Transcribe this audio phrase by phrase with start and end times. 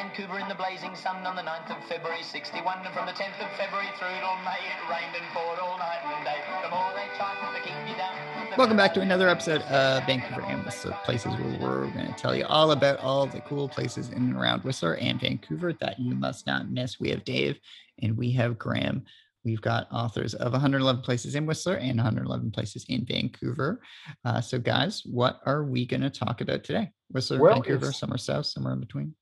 [0.00, 2.86] Vancouver in the blazing sun on the 9th of February 61.
[2.86, 6.00] And from the 10th of February through till May, it rained and poured all night
[6.02, 6.40] and day.
[6.62, 8.56] The more they tried to keep you down.
[8.56, 12.34] Welcome back to another episode of Vancouver and Whistler Places, where we're going to tell
[12.34, 16.14] you all about all the cool places in and around Whistler and Vancouver that you
[16.14, 16.98] must not miss.
[16.98, 17.60] We have Dave
[18.00, 19.04] and we have Graham.
[19.44, 23.82] We've got authors of 111 places in Whistler and 111 places in Vancouver.
[24.24, 26.90] Uh, so, guys, what are we going to talk about today?
[27.10, 29.14] Whistler, Well, Vancouver, somewhere south, somewhere in between.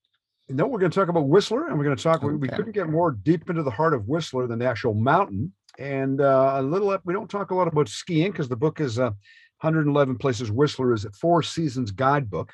[0.49, 2.23] No, we're going to talk about Whistler, and we're going to talk.
[2.23, 5.53] we- We couldn't get more deep into the heart of Whistler than the actual mountain,
[5.79, 6.97] and uh, a little.
[7.05, 9.11] We don't talk a lot about skiing because the book is uh,
[9.61, 10.51] 111 places.
[10.51, 12.53] Whistler is a four seasons guidebook,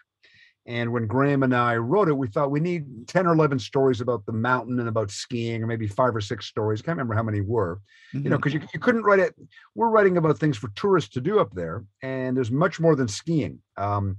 [0.66, 4.00] and when Graham and I wrote it, we thought we need 10 or 11 stories
[4.00, 6.82] about the mountain and about skiing, or maybe five or six stories.
[6.82, 7.80] Can't remember how many were.
[8.12, 9.34] You know, because you, you couldn't write it.
[9.76, 13.06] We're writing about things for tourists to do up there, and there's much more than
[13.08, 13.60] skiing.
[13.76, 14.16] Um,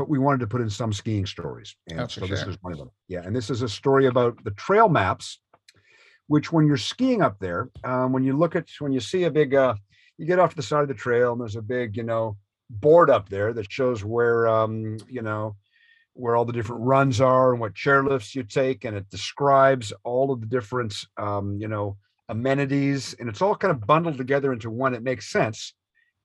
[0.00, 1.76] but we wanted to put in some skiing stories.
[1.90, 2.90] And Oh, so this is one of them.
[3.08, 3.20] Yeah.
[3.22, 5.40] And this is a story about the trail maps,
[6.26, 9.30] which when you're skiing up there, um, when you look at when you see a
[9.30, 9.74] big uh,
[10.16, 12.38] you get off the side of the trail and there's a big, you know,
[12.70, 15.54] board up there that shows where um, you know,
[16.14, 20.32] where all the different runs are and what chairlifts you take, and it describes all
[20.32, 21.98] of the different um, you know,
[22.30, 24.94] amenities, and it's all kind of bundled together into one.
[24.94, 25.74] It makes sense.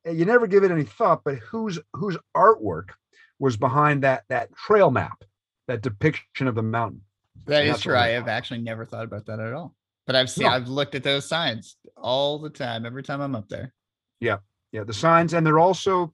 [0.05, 2.91] And you never give it any thought, but whose whose artwork
[3.39, 5.23] was behind that that trail map,
[5.67, 7.01] that depiction of the mountain.
[7.45, 7.95] That is true.
[7.95, 9.75] I have actually never thought about that at all.
[10.07, 10.51] But I've seen, No.
[10.51, 13.73] I've looked at those signs all the time, every time I'm up there.
[14.19, 14.37] Yeah,
[14.71, 16.13] yeah, the signs, and they're also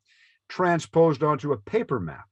[0.49, 2.25] transposed onto a paper map.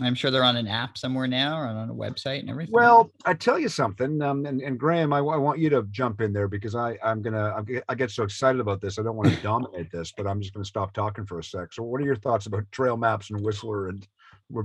[0.00, 2.72] I'm sure they're on an app somewhere now or on a website and everything.
[2.72, 6.22] Well, I tell you something, um, and, and Graham, I, I want you to jump
[6.22, 8.98] in there because I I'm gonna I get, so excited about this.
[8.98, 11.74] I don't want to dominate this, but I'm just gonna stop talking for a sec.
[11.74, 14.06] So, what are your thoughts about trail maps and Whistler, and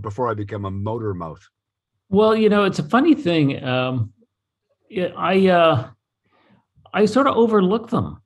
[0.01, 1.45] before I become a motor mouth?
[2.09, 3.61] Well, you know, it's a funny thing.
[3.61, 4.13] Um,
[4.89, 5.89] yeah, I uh,
[6.93, 8.21] I sort of overlook them.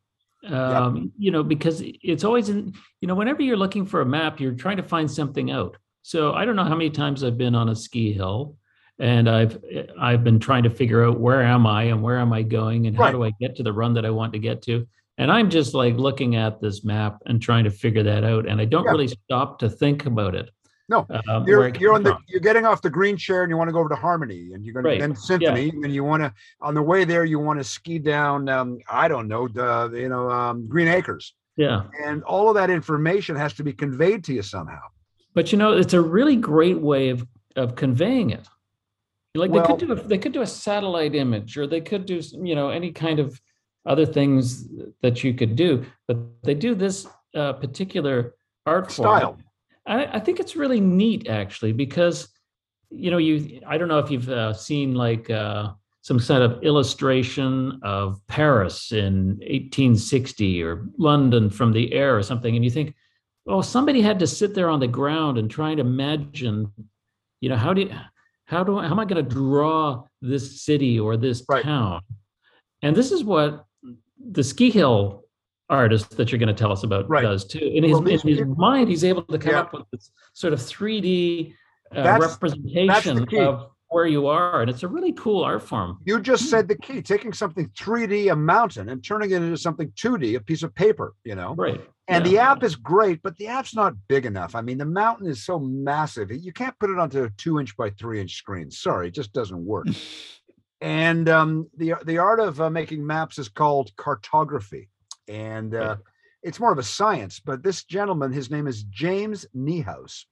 [0.48, 2.74] Um, You know, because it's always in.
[3.00, 5.78] You know, whenever you're looking for a map, you're trying to find something out.
[6.04, 8.58] So I don't know how many times I've been on a ski hill,
[9.00, 9.64] and I've
[10.00, 12.96] I've been trying to figure out where am I and where am I going and
[12.96, 13.12] how Right.
[13.12, 14.88] do I get to the run that I want to get to.
[15.18, 18.60] And I'm just like looking at this map and trying to figure that out, and
[18.60, 18.92] I don't Yeah.
[18.92, 20.50] really stop to think about it.
[20.90, 22.24] No, um, You're you're on the from.
[22.28, 24.66] you're getting off the green chair and you want to go over to Harmony and
[24.66, 27.40] you're going Right, to then Symphony and you want to on the way there you
[27.40, 31.84] want to ski down um, I don't know the you know um, Green Acres yeah.
[32.04, 34.82] and all of that information has to be conveyed to you somehow.
[35.34, 37.26] But you know, it's a really great way of
[37.56, 38.48] of conveying it.
[39.34, 42.22] Like they could do a, they could do a satellite image, or they could do
[42.32, 43.40] you know any kind of
[43.86, 44.68] other things
[45.02, 49.18] that you could do, but they do this uh, particular art form.
[49.18, 49.38] Style.
[49.88, 52.30] I, I think it's really neat actually because
[52.90, 55.72] you know you I don't know if you've uh, seen like uh,
[56.02, 62.56] some sort of illustration of Paris in 1860 or London from the air or something,
[62.56, 62.96] and you think,
[63.48, 66.72] oh, somebody had to sit there on the ground and try to imagine,
[67.40, 67.92] you know, how do you,
[68.46, 71.64] how do I, how am I going to draw this city or this Right.
[71.64, 72.02] town?
[72.82, 73.66] And this is what
[74.24, 75.26] the ski hill
[75.70, 77.22] artist that you're going to tell us about Right.
[77.24, 77.60] does too.
[77.60, 79.62] In his, Well, in his mind, he's able to come Yeah.
[79.62, 81.56] up with this sort of 3D
[81.92, 85.98] uh, That's- representation of where you are, and it's a really cool art form.
[86.06, 89.92] You just said the key, taking something 3D, a mountain, and turning it into something
[89.98, 91.54] 2D, a piece of paper, you know.
[91.56, 91.82] Right.
[92.12, 92.32] And yeah.
[92.32, 94.54] the app is great, but the app's not big enough.
[94.54, 96.30] I mean, the mountain is so massive.
[96.30, 98.70] You can't put it onto a two inch by three inch screen.
[98.70, 99.88] Sorry, it just doesn't work.
[100.82, 104.90] and um, the the art of uh, making maps is called cartography,
[105.30, 105.96] and uh,
[106.44, 107.40] it's more of a science.
[107.40, 110.26] But this gentleman, his name is James Niehues,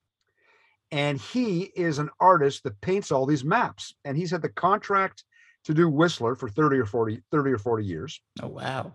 [0.92, 3.94] and he is an artist that paints all these maps.
[4.04, 5.24] And he's had the contract
[5.66, 8.22] to do Whistler for 30 or 40, 30 or 40 years.
[8.42, 8.94] oh, wow.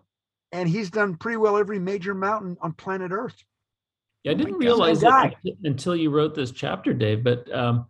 [0.55, 3.35] And he's done pretty well every major mountain on planet Earth.
[4.23, 4.61] Yeah, I Oh didn't God.
[4.61, 5.35] realize that
[5.65, 7.25] until you wrote this chapter, Dave.
[7.25, 7.87] But um,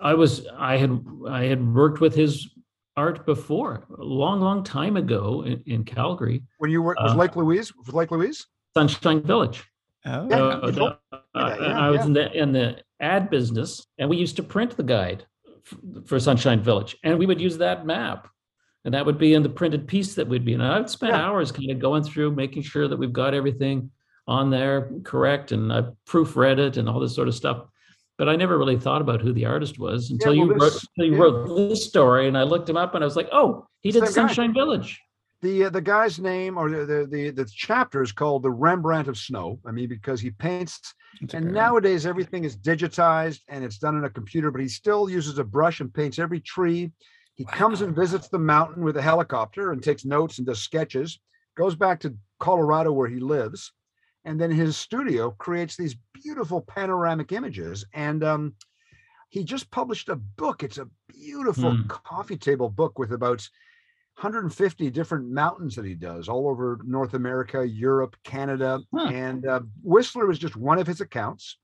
[0.00, 2.48] I was I had I had worked with his
[2.96, 7.16] art before a long, long time ago in, in Calgary, When you were was Uh,
[7.16, 8.44] Lake Louise, was Lake Louise?
[8.76, 9.62] Sunshine Village.
[10.04, 10.96] Oh, Yeah, Uh, the- uh,
[11.34, 12.06] that, yeah, I was yeah.
[12.06, 15.24] in the in the ad business, and we used to print the guide
[15.70, 18.26] f- for Sunshine Village, and we would use that map,
[18.88, 20.54] and that would be in the printed piece that we'd be.
[20.54, 21.26] And I would spend Yeah.
[21.26, 23.90] hours kind of going through, making sure that we've got everything
[24.26, 27.66] on there correct, and I proofread it and all this sort of stuff.
[28.16, 30.86] But I never really thought about who the artist was until well, you wrote this-
[30.96, 31.22] until you yeah.
[31.22, 34.04] wrote this story, and I looked him up, and I was like, oh, he did
[34.04, 34.12] Same guy.
[34.28, 34.98] Sunshine Village.
[35.42, 39.06] The uh, the guy's name or the, the the the chapter is called the Rembrandt
[39.06, 39.60] of Snow.
[39.66, 40.80] I mean, because he paints
[41.20, 45.10] That's And nowadays, everything is digitized and it's done on a computer, but he still
[45.10, 46.90] uses a brush and paints every tree.
[47.38, 51.20] He comes and visits the mountain with a helicopter and takes notes and does sketches,
[51.56, 53.72] goes back to Colorado where he lives.
[54.24, 57.86] And then his studio creates these beautiful panoramic images.
[57.94, 58.54] And um,
[59.28, 60.64] he just published a book.
[60.64, 61.86] It's a beautiful Hmm.
[61.86, 63.48] coffee table book with about
[64.16, 68.80] 150 different mountains that he does all over North America, Europe, Canada.
[68.92, 69.10] Huh.
[69.12, 71.56] And uh, Whistler is just one of his accounts.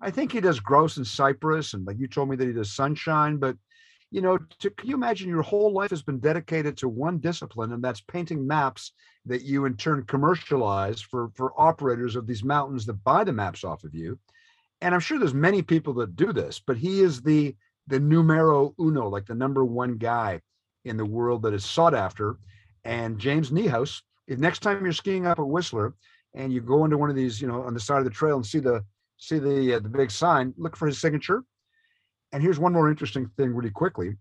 [0.00, 2.72] I think he does Grouse and Cypress, and like you told me that he does
[2.74, 3.36] Sunshine.
[3.36, 3.56] But
[4.14, 7.72] you know, to, can you imagine your whole life has been dedicated to one discipline,
[7.72, 8.92] and that's painting maps
[9.26, 13.64] that you in turn commercialize for for operators of these mountains that buy the maps
[13.64, 14.16] off of you.
[14.82, 17.56] And I'm sure there's many people that do this, but he is the
[17.88, 20.40] the numero uno, like the number one guy
[20.84, 22.36] in the world that is sought after.
[22.84, 25.92] And James Niehues, if next time you're skiing up at Whistler
[26.34, 28.36] and you go into one of these, you know, on the side of the trail
[28.36, 28.84] and see the
[29.16, 31.42] see the uh, the big sign, look for his signature.
[32.34, 34.16] And here's one more interesting thing, really quickly.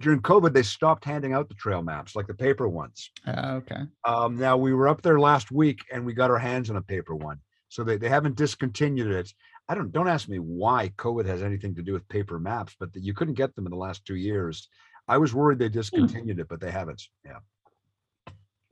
[0.00, 3.10] During COVID, they stopped handing out the trail maps, like the paper ones.
[3.26, 3.82] Uh, okay.
[4.06, 6.82] Um, now we were up there last week and we got our hands on a
[6.82, 7.38] paper one.
[7.68, 9.32] So they, they haven't discontinued it.
[9.68, 12.90] I don't don't ask me why COVID has anything to do with paper maps, but
[12.94, 14.68] that you couldn't get them in the last two years.
[15.06, 17.02] I was worried they discontinued it, but they haven't.
[17.24, 17.38] Yeah.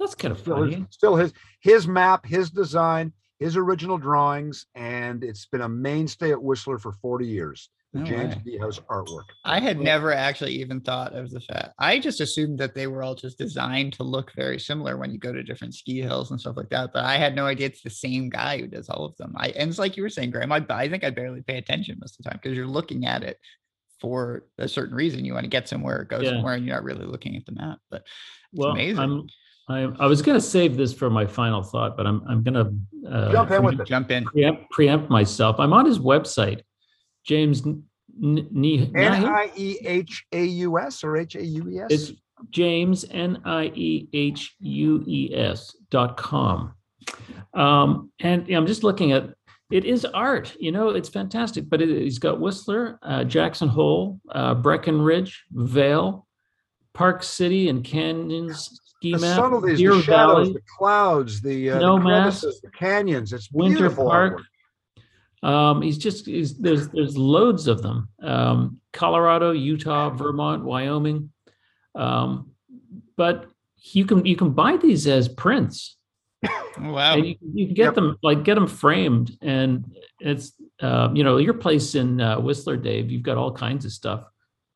[0.01, 0.87] That's kind of Still funny.
[0.91, 6.43] still his his map, his design, his original drawings, and it's been a mainstay at
[6.43, 7.69] Whistler for 40 years.
[7.95, 8.43] The No James way.
[8.45, 8.59] D.
[8.59, 9.25] House artwork.
[9.47, 11.71] I had never actually even thought of the fact.
[11.79, 15.19] I just assumed that they were all just designed to look very similar when you
[15.19, 16.91] go to different ski hills and stuff like that.
[16.93, 19.33] But I had no idea it's the same guy who does all of them.
[19.37, 20.53] I and it's like you were saying, Graham.
[20.53, 23.23] I, I think I barely pay attention most of the time because you're looking at
[23.23, 23.39] it
[24.03, 25.25] for a certain reason.
[25.25, 26.31] You want to get somewhere, go Yeah.
[26.33, 27.79] somewhere, and you're not really looking at the map.
[27.91, 28.05] But
[28.53, 28.99] Well, amazing.
[29.01, 29.27] I'm,
[29.71, 32.55] I, I was going to save this for my final thought, but I'm, I'm going
[32.55, 33.87] to uh, Jump in with it.
[33.87, 34.25] jump in.
[34.25, 35.57] preempt, preempt myself.
[35.59, 36.61] I'm on his website,
[37.29, 37.85] James N-
[38.21, 39.29] N- Ne- N Nahi?
[39.29, 41.87] I E H A U S or H A U E S?
[41.91, 42.13] It's
[42.51, 46.73] James N I E H U E S dot com.
[47.55, 49.35] Um, and I'm just looking at
[49.71, 51.69] it is art, you know, it's fantastic.
[51.69, 56.27] But it, he's got Whistler, uh, Jackson Hole, uh, Breckenridge, Vail,
[56.95, 61.71] Park City, and Canyons ski the map, subtleties, Deer the shadows, Valley, the clouds, the,
[61.71, 63.35] uh, Snow the mass, the canyons.
[63.35, 64.39] It's Winter beautiful Park.
[64.39, 64.45] artwork.
[65.43, 68.09] Um, he's just he's, there's there's loads of them.
[68.23, 71.31] Um, Colorado, Utah, Vermont, Wyoming.
[71.95, 72.51] Um,
[73.17, 73.47] but
[73.93, 75.97] you can you can buy these as prints.
[76.81, 77.15] Wow.
[77.15, 77.95] and you, can- you can get Yep.
[77.97, 79.85] them like get them framed and
[80.21, 83.91] it's um, you know your place in uh, whistler dave you've got all kinds of
[83.91, 84.25] stuff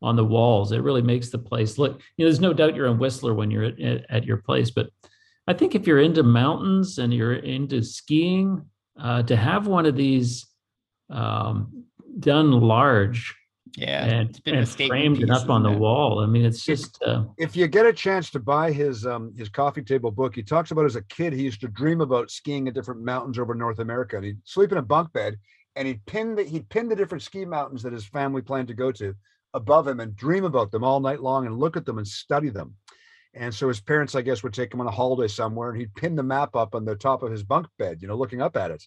[0.03, 2.89] on the walls it really makes the place look you know there's no doubt you're
[2.89, 4.91] in whistler when you're at, at, at your place but
[5.47, 8.61] i think if you're into mountains and you're into skiing
[9.01, 10.45] uh, to have one of these
[11.13, 11.85] um,
[12.19, 13.35] done large
[13.77, 14.05] Yeah.
[14.05, 15.79] and, it's been and framed and piece, up on the it?
[15.79, 19.07] wall i mean it's It's- just uh, If you get a chance to buy his
[19.07, 22.01] um his coffee table book, he talks about as a kid he used to dream
[22.03, 24.17] about skiing in different mountains over North America.
[24.17, 25.39] And he'd sleep in a bunk bed
[25.77, 28.75] and he'd pin the he'd pin the different ski mountains that his family planned to
[28.75, 29.15] go to
[29.55, 32.51] above him and dream about them all night long and look at them and study
[32.51, 32.75] them.
[33.35, 35.95] And so his parents, I guess, would take him on a holiday somewhere and he'd
[35.95, 38.57] pin the map up on the top of his bunk bed, you know, looking up
[38.59, 38.83] at it.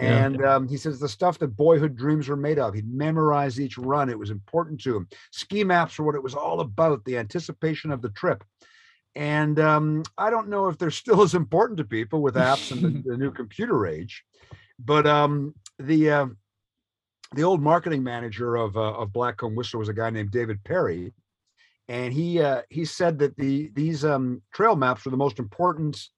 [0.00, 0.24] Yeah.
[0.26, 2.74] And um, he says the stuff that boyhood dreams were made of.
[2.74, 4.08] He'd memorize each run.
[4.08, 5.08] It was important to him.
[5.32, 8.44] Ski maps were what it was all about, the anticipation of the trip.
[9.16, 12.82] And um, I don't know if they're still as important to people with apps and
[12.82, 14.24] the, the new computer age,
[14.78, 16.26] but um, the uh,
[17.34, 21.12] the old marketing manager of uh, of Blackcomb Whistler was a guy named David Perry,
[21.88, 26.08] and he uh, he said that the these um, trail maps were the most important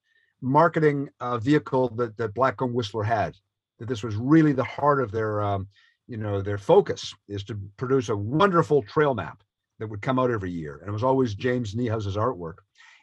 [0.42, 3.34] marketing uh, vehicle that that Blackcomb Whistler had.
[3.80, 5.66] That this was really the heart of their um,
[6.06, 9.42] you know their focus is to produce a wonderful trail map
[9.78, 12.56] that would come out every year, and it was always James Niehues's artwork.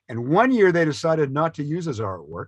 [0.10, 2.48] And one year they decided not to use his artwork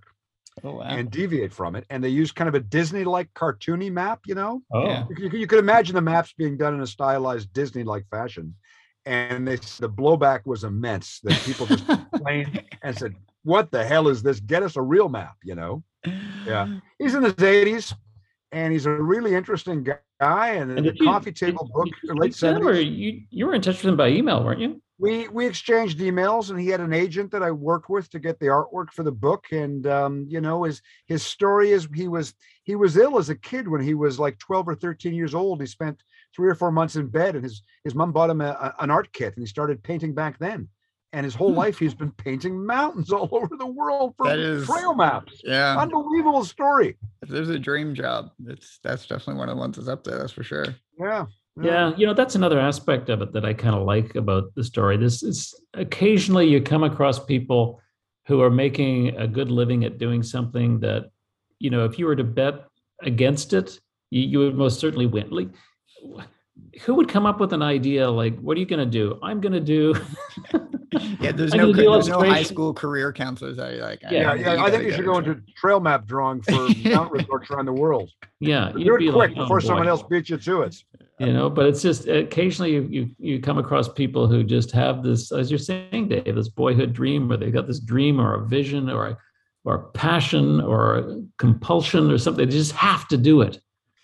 [0.64, 0.82] Oh, wow.
[0.84, 4.62] and deviate from it, and they used kind of a Disney-like cartoony map, you know.
[4.72, 5.06] oh Yeah.
[5.08, 8.54] You, could- you could imagine the maps being done in a stylized Disney-like fashion,
[9.06, 11.18] and they the blowback was immense.
[11.24, 14.38] That people just complained and said, "What the hell is this?
[14.38, 15.82] Get us a real map," you know.
[16.46, 16.78] Yeah.
[16.98, 17.94] He's in his 80s,
[18.52, 19.84] and he's a really interesting
[20.20, 20.48] guy.
[20.50, 22.96] And, And the you- coffee table did book, you late speak to or 70s.
[22.96, 26.50] you you were in touch with him by email weren't you We we exchanged emails,
[26.50, 29.12] and he had an agent that I worked with to get the artwork for the
[29.12, 29.46] book.
[29.52, 33.34] And um, you know, his his story is he was he was ill as a
[33.34, 35.60] kid when he was like 12 or 13 years old.
[35.60, 36.02] He spent
[36.36, 38.90] three or four months in bed, and his his mom bought him a, a- an
[38.90, 40.68] art kit, and he started painting back then.
[41.12, 41.58] And his whole Hmm.
[41.58, 45.40] life he's been painting mountains all over the world for That is- trail maps.
[45.44, 45.76] Yeah.
[45.78, 46.96] Unbelievable story.
[47.22, 50.18] If there's a dream job, it's that's definitely one of the ones that's up there.
[50.18, 50.66] That's for sure.
[50.98, 51.26] Yeah.
[51.60, 54.64] Yeah, you know, that's another aspect of it that I kind of like about the
[54.64, 54.96] story.
[54.96, 57.82] This is occasionally you come across people
[58.26, 61.10] who are making a good living at doing something that,
[61.58, 62.64] you know, if you were to bet
[63.02, 63.78] against it,
[64.10, 65.28] you, you would most certainly win.
[65.28, 65.48] Like,
[66.82, 69.18] who would come up with an idea like, what are you going to do?
[69.22, 69.94] I'm going to do.
[71.20, 74.34] Yeah, there's I'm no gonna there's no high school career counselors that are like, Yeah,
[74.34, 74.64] Yeah, yeah.
[74.64, 76.52] I think you should go into trail map drawing for
[76.84, 78.10] mountain resorts around the world.
[78.40, 80.76] yeah, Do you'd it be quick like, "Oh, before someone else beats you to it.
[81.18, 85.02] you know but it's just occasionally you, you you come across people who just have
[85.02, 88.46] this as you're saying dave this boyhood dream or they've got this dream or a
[88.46, 89.18] vision or a,
[89.66, 93.60] or a passion or a compulsion or something they just have to do it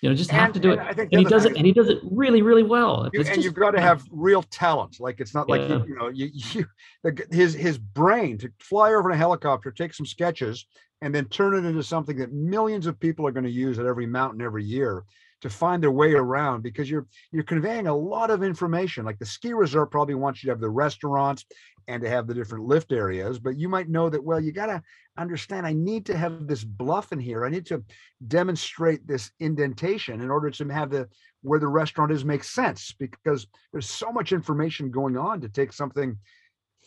[0.06, 0.78] you know just have And- to do it.
[0.78, 3.08] and I think and he does thing it and he does it really really well.
[3.12, 4.96] You- and just- you've got to have real talent.
[5.00, 6.66] Like it's not like you, you know, you, you
[7.02, 10.66] the, his his brain to fly over in a helicopter, take some sketches,
[11.02, 13.86] and then turn it into something that millions of people are going to use at
[13.86, 15.04] every mountain every year
[15.42, 19.04] to find their way around because you're you're conveying a lot of information.
[19.04, 21.44] Like the ski resort probably wants you to have the restaurants
[21.88, 24.66] and to have the different lift areas, but you might know that well, you got
[24.66, 24.82] to
[25.18, 27.44] understand I need to have this bluff in here.
[27.44, 27.82] I need to
[28.26, 31.08] demonstrate this indentation in order to have the
[31.42, 35.72] where the restaurant is makes sense because there's so much information going on to take
[35.72, 36.18] something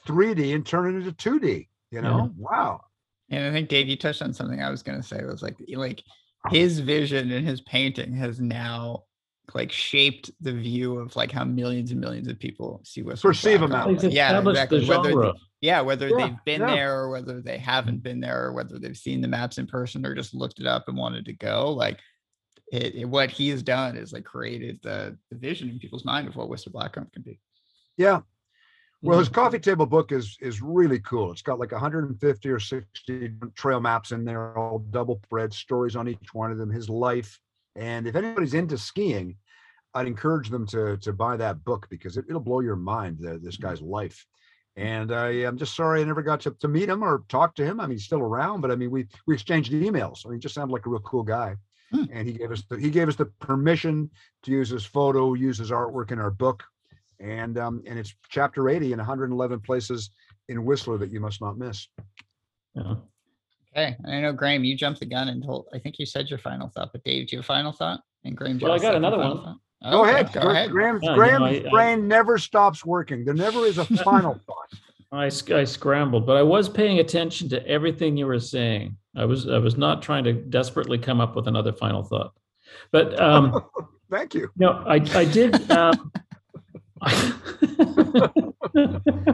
[0.05, 1.67] 3D and turn it into 2D.
[1.91, 2.41] You know, mm-hmm.
[2.41, 2.81] wow.
[3.31, 5.55] And I think Dave, you touched on something I was gonna say It was like
[5.75, 6.03] like
[6.51, 9.03] his vision and his painting has now
[9.55, 13.61] like shaped the view of like how millions and millions of people see Whistler Perceive
[13.61, 13.95] a Black mountain.
[14.09, 14.13] Hawk.
[14.13, 14.79] Yeah, exactly.
[14.81, 15.33] the Whether genre.
[15.61, 16.75] yeah, whether Yeah, they've been yeah.
[16.75, 20.05] there or whether they haven't been there or whether they've seen the maps in person
[20.05, 21.99] or just looked it up and wanted to go, like
[22.71, 26.27] it, it- what he has done is like created the, the vision in people's mind
[26.27, 27.39] of what Whistler Blackcomb can be.
[27.97, 28.21] Yeah.
[29.01, 31.31] Well, his coffee table book is is really cool.
[31.31, 36.07] It's got like 150 or 60 trail maps in there, all double thread stories on
[36.09, 37.39] each one of them, his life.
[37.75, 39.37] And if anybody's into skiing,
[39.93, 43.19] I'd encourage them to to buy that book because it, it'll blow your mind.
[43.19, 44.25] The, this guy's life.
[44.75, 47.65] And I am just sorry I never got to, to meet him or talk to
[47.65, 47.79] him.
[47.79, 50.25] I mean, he's still around, but I mean, we we exchanged emails.
[50.25, 51.55] I mean, he just sounded like a real cool guy.
[51.91, 52.05] Hmm.
[52.11, 54.09] And he gave us the, he gave us the permission
[54.43, 56.63] to use his photo, use his artwork in our book
[57.19, 60.11] and um, and it's chapter 80 in 111 places
[60.47, 61.87] in Whistler that you must not miss.
[62.75, 62.95] Yeah.
[63.75, 63.95] Okay.
[64.07, 66.69] I know Graham, you jumped the gun and told I think you said your final
[66.69, 68.01] thought, but Dave, do you have a final thought?
[68.25, 69.43] And Graham, do Well, have I a got another final one.
[69.45, 69.91] thought?
[69.91, 70.33] Go Okay, ahead.
[70.33, 70.71] Go Gra- ahead.
[70.71, 73.23] Graham's, Yeah, you know, Graham's I- I- brain never stops working.
[73.25, 74.79] There never is a final thought.
[75.11, 78.95] I, I scrambled, but I was paying attention to everything you were saying.
[79.15, 82.33] I was I was not trying to desperately come up with another final thought.
[82.91, 83.63] But um,
[84.11, 84.49] Thank you.
[84.57, 85.69] no, I I did.
[85.71, 86.11] Um,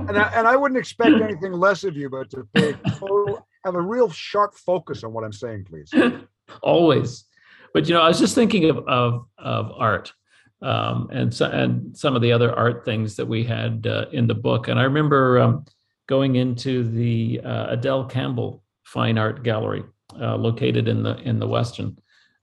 [0.08, 3.76] And I, and I wouldn't expect anything less of you, but to pay total, have
[3.76, 5.92] a real sharp focus on what I'm saying, please.
[6.62, 7.26] always.
[7.74, 10.14] But you know i was just thinking of of, of art
[10.62, 14.28] um, and so, and some of the other art things that we had uh, in
[14.28, 14.70] the book.
[14.70, 15.66] And i remember um,
[16.08, 19.84] going into the uh, adele campbell fine art gallery
[20.20, 21.98] uh, located in the in the Westin.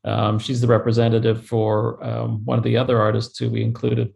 [0.05, 4.13] Um, she's the representative for um, one of the other artists who we included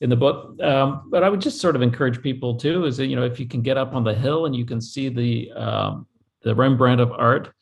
[0.00, 3.06] in the book um, but i would just sort of encourage people too is that
[3.06, 5.50] you know if you can get up on the hill and you can see the
[5.52, 6.06] um,
[6.42, 7.52] the rembrandt of art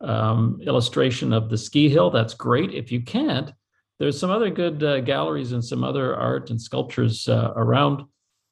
[0.00, 2.10] um, illustration of the ski hill.
[2.10, 2.72] That's great.
[2.72, 3.52] If you can't,
[3.98, 8.02] there's some other good uh, galleries and some other art and sculptures uh, around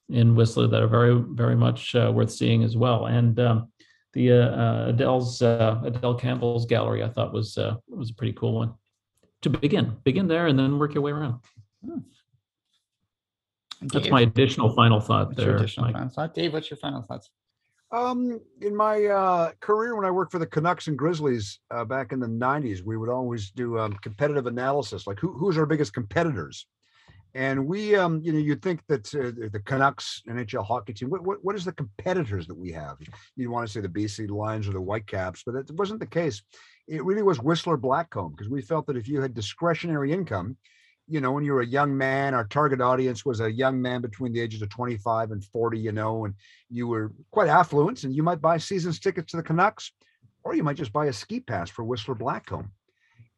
[0.09, 3.05] in Whistler that are very, very much uh, worth seeing as well.
[3.07, 3.71] And um,
[4.13, 7.57] the uh, uh, Adele's uh, Adele Campbell's gallery, I thought was
[7.87, 8.73] was a pretty cool one
[9.41, 9.97] to begin.
[10.03, 11.39] Begin there and then work your way around.
[11.83, 12.03] And
[13.91, 15.57] That's Dave, my additional final thought what's your there.
[15.57, 15.93] additional Mike.
[15.95, 16.33] final thought?
[16.33, 17.29] Dave, what's your final thoughts?
[17.91, 22.11] Um, in my uh, career, when I worked for the Canucks and Grizzlies uh, back
[22.11, 25.93] in the '90s, we would always do um, competitive analysis, like who, who's our biggest
[25.93, 26.65] competitors.
[27.35, 31.09] And we, um, you know, you'd think that uh, the- the Canucks NHL hockey team.
[31.09, 32.97] What, what what is the competitors that we have?
[33.35, 36.41] You'd want to say the BC Lions or the Whitecaps, but that wasn't the case.
[36.87, 40.57] It really was Whistler Blackcomb because we felt that if you had discretionary income,
[41.07, 44.01] you know, when you were a young man, our target audience was a young man
[44.01, 46.33] between the ages of 25 and 40, you know, and
[46.69, 49.91] you were quite affluent and you might buy seasons tickets to the Canucks,
[50.43, 52.69] or you might just buy a ski pass for Whistler Blackcomb.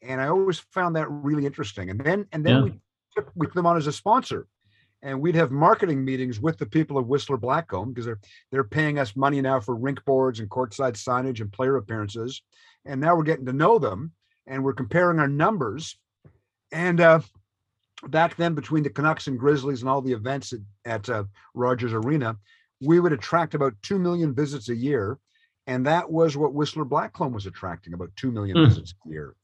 [0.01, 1.89] And I always found that really interesting.
[1.89, 2.63] And then and then Yeah.
[2.63, 2.79] we
[3.15, 4.47] took we took them on as a sponsor.
[5.01, 8.19] And we'd have marketing meetings with the people of Whistler Blackcomb because they're
[8.51, 12.41] they're paying us money now for rink boards and courtside signage and player appearances.
[12.85, 14.13] And now we're getting to know them
[14.47, 15.97] and we're comparing our numbers.
[16.71, 17.19] And uh
[18.07, 21.23] back then between the Canucks and Grizzlies and all the events at, at uh,
[21.53, 22.37] Rogers Arena,
[22.81, 25.17] we would attract about 2 million visits a year.
[25.67, 28.67] And that was what Whistler Blackcomb was attracting about 2 million Mm.
[28.67, 29.35] visits a year.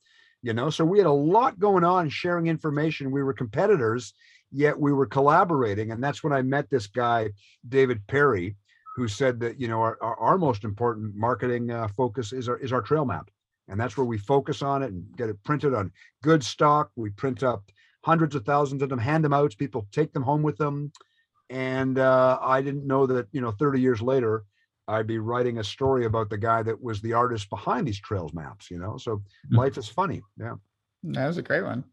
[0.44, 3.12] You know, so we had a lot going on sharing information.
[3.12, 4.14] We were competitors,
[4.52, 5.92] yet we were collaborating.
[5.92, 7.30] And that's when I met this guy,
[7.68, 8.56] David Perry,
[8.96, 12.58] who said that, you know, our, our, our most important marketing uh, focus is our,
[12.58, 13.30] is our trail map.
[13.68, 15.92] And that's where we focus on it and get it printed on
[16.24, 16.92] good stock.
[16.96, 17.64] We print up
[18.04, 19.56] hundreds of thousands of them, hand them out.
[19.58, 20.92] People take them home with them.
[21.50, 24.44] And uh, I didn't know that, you know, 30 years later,
[24.88, 28.34] I'd be writing a story about the guy that was the artist behind these trails
[28.34, 28.98] maps, you know?
[28.98, 29.18] So
[29.52, 29.58] Mhm.
[29.58, 30.22] life is funny.
[30.38, 30.56] Yeah.
[31.04, 31.84] That was a great one.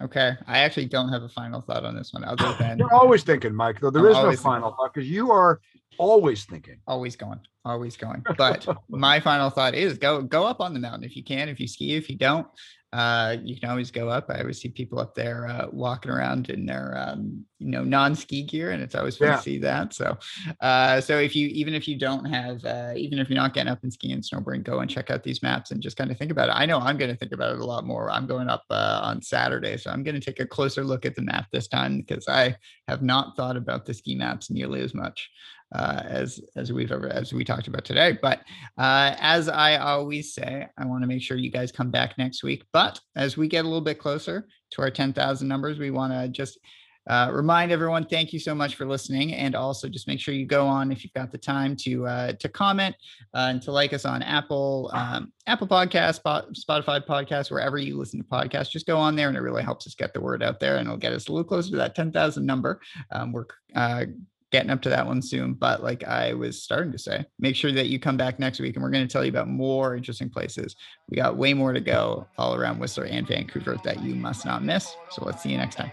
[0.00, 0.36] Okay.
[0.46, 3.54] I actually don't have a final thought on this one other than You're always thinking,
[3.54, 4.52] Mike, though there I'm is no always thinking.
[4.52, 5.60] final thought because you are
[5.98, 6.78] always thinking.
[6.86, 8.24] always going, always going.
[8.36, 11.48] But my final thought is go go up on the mountain if you can.
[11.48, 12.46] If you ski, if you don't,
[12.92, 14.26] uh, you can always go up.
[14.30, 18.42] I always see people up there uh, walking around in their um, you know non-ski
[18.42, 19.36] gear, and it's always fun Yeah.
[19.36, 19.94] to see that.
[19.94, 20.18] So,
[20.60, 23.70] uh, so if you even if you don't have uh, even if you're not getting
[23.70, 26.18] up and skiing and snowboarding, go and check out these maps and just kind of
[26.18, 26.52] think about it.
[26.56, 28.10] I know I'm going to think about it a lot more.
[28.10, 31.14] I'm going up uh, on Saturday, so I'm going to take a closer look at
[31.14, 32.56] the map this time because I
[32.88, 35.30] have not thought about the ski maps nearly as much
[35.74, 38.18] uh, as as we've ever as we talked about today.
[38.20, 38.40] But
[38.78, 42.42] uh, as I always say, I want to make sure you guys come back next
[42.42, 42.64] week.
[42.72, 46.28] But as we get a little bit closer to our 10,000 numbers, we want to
[46.28, 46.58] just
[47.08, 50.46] uh, remind everyone, thank you so much for listening, and also just make sure you
[50.46, 52.94] go on if you've got the time to uh, to comment
[53.34, 57.96] uh, and to like us on Apple um, Apple Podcast, Spot, Spotify Podcast, wherever you
[57.96, 58.70] listen to podcasts.
[58.70, 60.86] Just go on there, and it really helps us get the word out there, and
[60.86, 62.80] it'll get us a little closer to that 10,000 number.
[63.10, 64.04] Um, we're uh,
[64.50, 65.54] getting up to that one soon.
[65.54, 68.76] But like I was starting to say, make sure that you come back next week
[68.76, 70.76] and we're going to tell you about more interesting places.
[71.08, 74.64] We got way more to go all around Whistler and Vancouver that you must not
[74.64, 74.94] miss.
[75.10, 75.92] So let's see you next time.